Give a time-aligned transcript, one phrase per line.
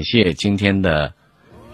[0.00, 1.12] 感谢今天的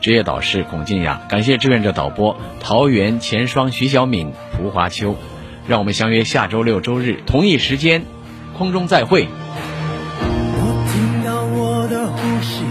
[0.01, 5.15] 职业导师孔静雅，感谢志愿者导播桃园钱双、徐小敏、蒲华秋。
[5.69, 8.03] 让我们相约下周六周日同一时间，
[8.59, 9.29] 空中再会。
[10.59, 12.65] 我听到我的呼吸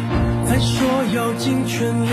[0.43, 2.09] 在说要尽全力，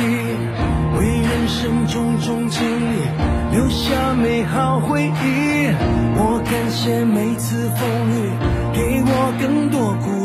[0.96, 5.66] 为人生种种经历留下美好回忆。
[6.14, 8.30] 我感谢每次风雨，
[8.72, 10.21] 给我更多鼓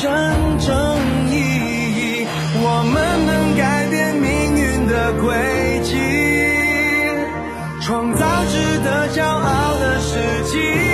[0.00, 0.10] 真
[0.58, 0.70] 正
[1.28, 2.26] 意义。
[2.62, 5.28] 我们能改变命运的轨
[5.84, 5.92] 迹，
[7.82, 10.89] 创造值得骄傲的世纪。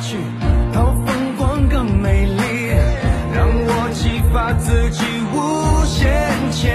[0.00, 0.16] 去，
[0.72, 2.40] 到风光更美丽，
[3.34, 6.06] 让我激发自己无限
[6.52, 6.70] 潜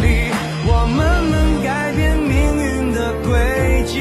[0.00, 0.30] 力。
[0.66, 3.98] 我们能改变命运的轨迹，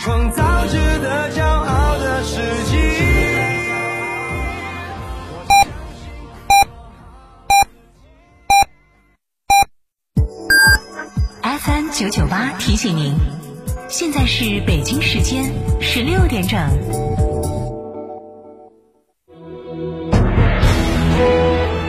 [0.00, 2.76] 创造值得骄傲的世纪。
[11.42, 13.14] FM 九九八提醒您，
[13.90, 16.60] 现在是北京时间十六点整。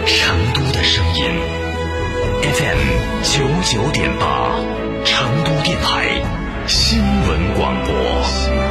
[0.08, 1.24] 成都的声音
[2.42, 2.80] ，FM
[3.22, 4.60] 九九点八，
[5.06, 6.20] 成都电台
[6.68, 8.71] 新闻广播。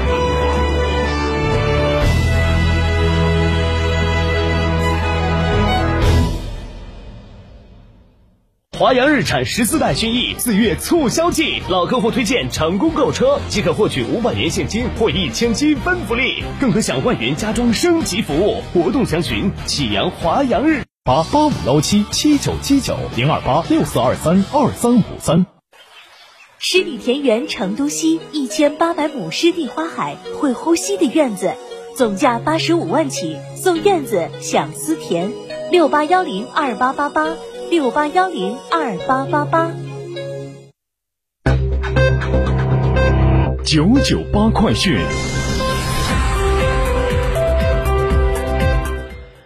[8.80, 18.62] 华阳日产十四代轩逸四月促销季，老客户推荐成功购车即可获取五百元现金或一千积分福利，更可享万元家装升级服务。
[18.72, 25.44] 活动详询启阳华阳日八八五幺七七九七九零二八六四二三二三五三。
[26.58, 31.52] 湿地田园成都西一千八百亩湿地花海，会呼吸的院子，
[31.98, 35.30] 总价八十五万起，送院子享思田。
[35.70, 37.36] 六八幺零二八八八，
[37.70, 39.70] 六八幺零二八八八。
[43.64, 44.98] 九九八快讯。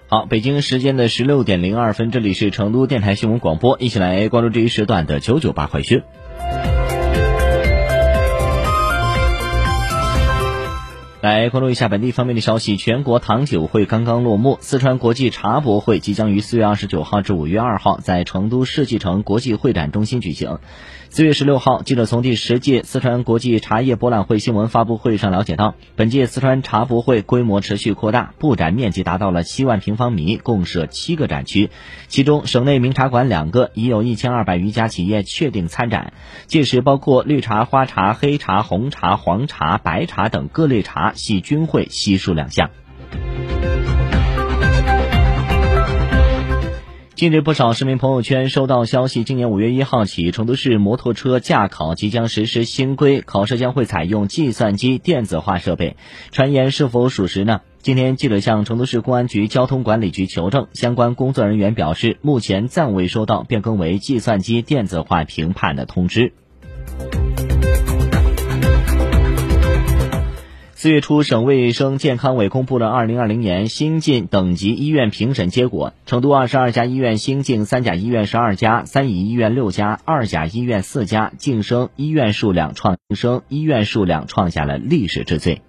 [0.09, 6.03] 好，北京时间的十六点零二分，这里是成都电台新闻广播，一起来关注这一时段的九九八快讯。
[11.25, 20.59] 来关注一下本地方面的消息，全国糖酒会刚刚落幕，四川国际茶博会即将于四月二十九号至五月二号在成都世纪城国际会展中心举行。
[21.09, 31.71] 四月十六号，记者从第十届四川国际茶叶博览会新闻发布会上了解到，本届四川茶博会规模持续扩大，布展面积达到了七万平方米，共设七个展区，
[32.09, 36.12] 其中省内名茶馆两个，已有一千二百余家企业确定参展。
[36.47, 42.71] 届时，包括绿茶、花茶、黑茶、红茶、黄茶、白茶等各类茶系均会悉数亮相。
[47.15, 55.97] 近日，不少市民朋友圈收到消息，今年五月一号起，成都市摩托车驾考即将实施新规，考试将会采用计算机电子化设备。
[56.33, 57.61] 传言是否属实呢？
[57.79, 66.33] 今天，记者向成都市公安局交通管理局求证，相关工作人员表示，目前暂未收到变更为计算机电子化评判的通知。
[70.84, 75.95] 四月初，省卫生健康委公布了二零二零年新进等级医院评审结果。
[76.05, 85.62] 成都二十二家医院新进三甲医院十二家，三乙医院六家，二甲医院四家，晋升医院数量创升医院数量创下了历史之最。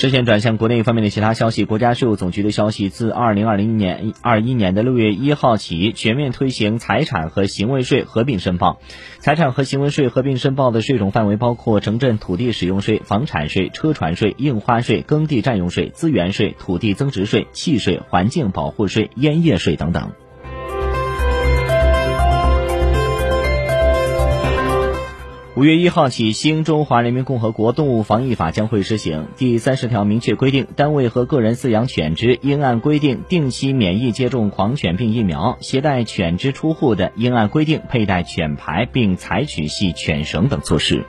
[0.00, 8.78] 视线转向国内方面的其他消息，国家税务总局的消息，自二零二零年二一年的六月一号起，全面推行财产和行为税合并申报。
[9.18, 20.12] 财产和行为税合并申报的税种范围包括城镇土地使用税、房产税、车船税、印花税、耕地占用税、资源税、土地增值税、契税、环境保护税、烟叶税等等。
[25.58, 29.26] 五月一号起，新中华人民共和国动物防疫法将会施行。
[29.36, 41.04] 第三十条明确规定，单位和个人饲养犬只应按规定定期免疫接种狂犬病疫苗；携带犬只出户的，应按规定佩戴犬牌，并采取系犬绳等措施。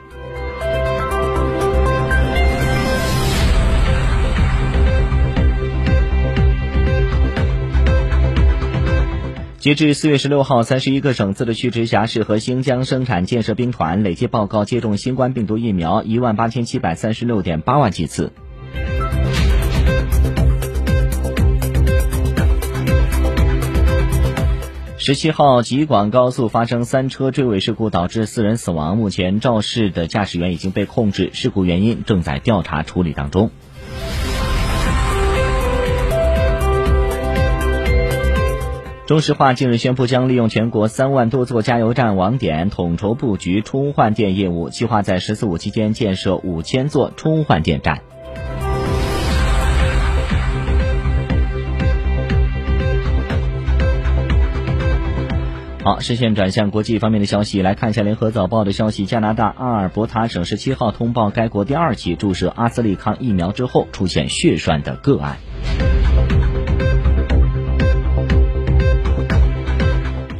[9.60, 18.32] 截至四月十六号，三十一个省、自治区、直辖市和新疆生产建设兵团累计报告接种新冠病毒疫苗一万八千七百三十六点八万剂次。
[24.96, 28.96] 十七号，吉广高速发生三车追尾事故，导致四人死亡。
[28.96, 33.50] 目前肇事的驾驶员已经被控制，事故原因正在调查处理当中。
[39.10, 48.02] 中石化近日宣布，将利用全国三万多座加油站网点，统筹布局充换电业务，计划在“十四五”期间建设五千座充换电站。
[55.82, 65.38] 好，视线转向国际方面的消息，来看一下《联合早报》的消息：加拿大阿尔伯塔省十七号通报，该国第二起注射阿斯利康疫苗之后出现血栓的个案。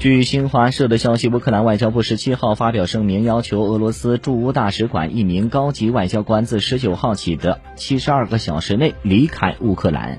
[0.00, 10.18] 据新华社的消息，乌克兰外交部十七号发表声明，要求俄罗斯驻乌大使馆一名高级外交官自十九号起的七十二个小时内离开乌克兰。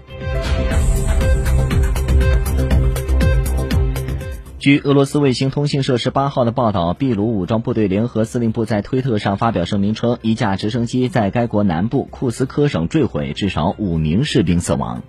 [4.60, 15.01] 据俄罗斯卫星通讯社十八号的报道，秘鲁武装部队联合司令部在推特上发表声明称，一架直升机在该国南部库斯科省坠毁，至少五名士兵死亡。